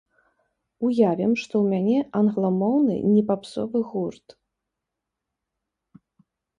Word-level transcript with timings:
Уявім, 0.87 1.31
што 1.41 1.53
ў 1.61 1.65
мяне 1.75 1.99
англамоўны 2.21 2.95
не 3.13 3.23
папсовы 3.31 3.85
гурт. 3.93 4.39